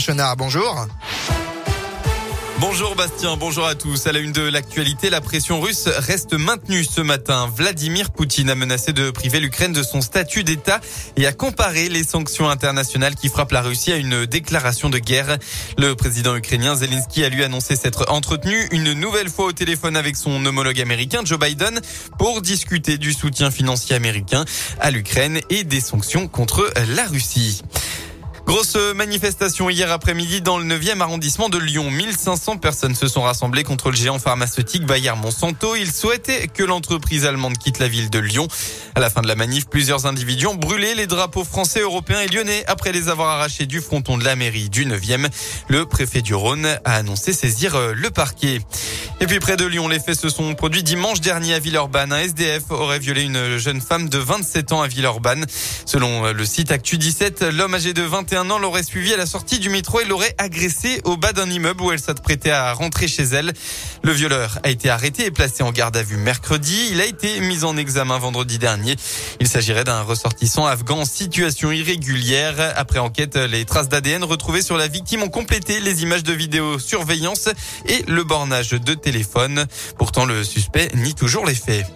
[0.00, 0.36] Chenard.
[0.36, 0.86] Bonjour.
[2.58, 4.06] Bonjour Bastien, bonjour à tous.
[4.06, 7.50] À la une de l'actualité, la pression russe reste maintenue ce matin.
[7.54, 10.80] Vladimir Poutine a menacé de priver l'Ukraine de son statut d'État
[11.16, 15.36] et a comparé les sanctions internationales qui frappent la Russie à une déclaration de guerre.
[15.76, 20.16] Le président ukrainien Zelensky a lui annoncé s'être entretenu une nouvelle fois au téléphone avec
[20.16, 21.78] son homologue américain Joe Biden
[22.18, 24.46] pour discuter du soutien financier américain
[24.80, 27.62] à l'Ukraine et des sanctions contre la Russie.
[28.46, 31.90] Grosse manifestation hier après-midi dans le 9e arrondissement de Lyon.
[31.90, 35.74] 1500 personnes se sont rassemblées contre le géant pharmaceutique Bayer Monsanto.
[35.74, 38.46] Ils souhaitaient que l'entreprise allemande quitte la ville de Lyon.
[38.94, 42.28] À la fin de la manif, plusieurs individus ont brûlé les drapeaux français, européens et
[42.28, 45.26] lyonnais après les avoir arrachés du fronton de la mairie du 9e.
[45.66, 48.60] Le préfet du Rhône a annoncé saisir euh, le parquet.
[49.20, 52.12] Et puis près de Lyon, les faits se sont produits dimanche dernier à Villeurbanne.
[52.12, 55.46] Un SDF aurait violé une jeune femme de 27 ans à Villeurbanne.
[55.84, 59.26] Selon euh, le site Actu 17, l'homme âgé de 21 ans l'aurait suivi à la
[59.26, 63.08] sortie du métro et l'aurait agressé au bas d'un immeuble où elle s'apprêtait à rentrer
[63.08, 63.52] chez elle.
[64.02, 66.88] Le violeur a été arrêté et placé en garde à vue mercredi.
[66.90, 68.96] Il a été mis en examen vendredi dernier.
[69.40, 72.74] Il s'agirait d'un ressortissant afghan en situation irrégulière.
[72.76, 77.48] Après enquête, les traces d'ADN retrouvées sur la victime ont complété les images de vidéosurveillance
[77.86, 79.66] et le bornage de téléphone.
[79.98, 81.86] Pourtant, le suspect nie toujours les faits.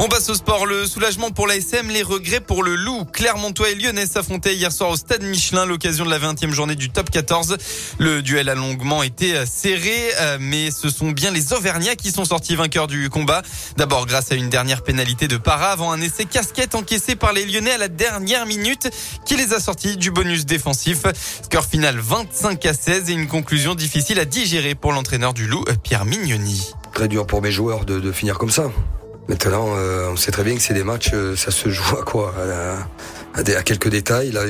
[0.00, 0.64] On passe au sport.
[0.64, 3.04] Le soulagement pour l'ASM, les regrets pour le loup.
[3.12, 6.88] Clermontois et Lyonnais s'affrontaient hier soir au stade Michelin, l'occasion de la 20e journée du
[6.88, 7.56] top 14.
[7.98, 12.24] Le duel a longuement été serré, euh, mais ce sont bien les Auvergnats qui sont
[12.24, 13.42] sortis vainqueurs du combat.
[13.76, 17.44] D'abord grâce à une dernière pénalité de para avant un essai casquette encaissé par les
[17.44, 18.88] Lyonnais à la dernière minute
[19.26, 21.02] qui les a sortis du bonus défensif.
[21.42, 25.64] Score final 25 à 16 et une conclusion difficile à digérer pour l'entraîneur du loup,
[25.82, 26.70] Pierre Mignoni.
[26.94, 28.70] Très dur pour mes joueurs de, de finir comme ça.
[29.28, 32.02] Maintenant, euh, on sait très bien que c'est des matchs, euh, ça se joue à
[32.02, 32.34] quoi?
[33.34, 34.30] À, quelques détails.
[34.30, 34.44] Là,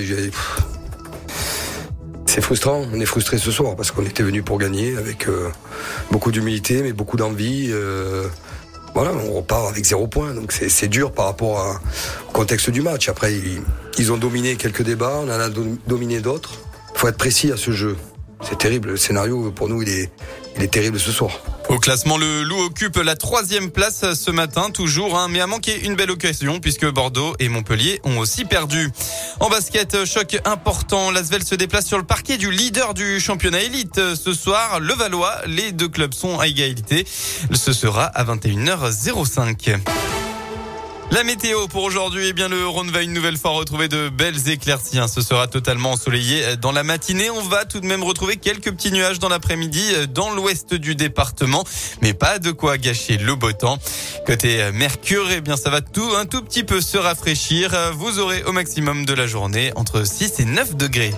[2.26, 2.86] c'est frustrant.
[2.92, 5.50] On est frustré ce soir parce qu'on était venu pour gagner avec euh,
[6.12, 7.72] beaucoup d'humilité, mais beaucoup d'envie.
[8.94, 10.32] voilà, on repart avec zéro point.
[10.32, 11.80] Donc c'est dur par rapport
[12.28, 13.08] au contexte du match.
[13.08, 13.34] Après,
[13.98, 15.48] ils, ont dominé quelques débats, on en a
[15.88, 16.52] dominé d'autres.
[16.94, 17.96] Il faut être précis à ce jeu.
[18.42, 18.90] C'est terrible.
[18.90, 21.40] Le scénario, pour nous, il est terrible ce soir.
[21.68, 25.84] Au classement, le Loup occupe la troisième place ce matin, toujours, hein, mais a manqué
[25.84, 28.90] une belle occasion puisque Bordeaux et Montpellier ont aussi perdu.
[29.38, 34.00] En basket, choc important, l'Asvel se déplace sur le parquet du leader du championnat élite.
[34.14, 37.06] Ce soir, le Valois, les deux clubs sont à égalité.
[37.52, 39.78] Ce sera à 21h05.
[41.10, 44.50] La météo pour aujourd'hui, eh bien le Rhône va une nouvelle fois retrouver de belles
[44.50, 44.98] éclaircies.
[44.98, 45.08] Hein.
[45.08, 47.30] Ce sera totalement ensoleillé dans la matinée.
[47.30, 50.94] On va tout de même retrouver quelques petits nuages dans l'après-midi euh, dans l'ouest du
[50.94, 51.64] département,
[52.02, 53.78] mais pas de quoi gâcher le beau temps.
[54.26, 57.74] Côté euh, Mercure, eh bien ça va tout un tout petit peu se rafraîchir.
[57.94, 61.14] Vous aurez au maximum de la journée entre 6 et 9 degrés.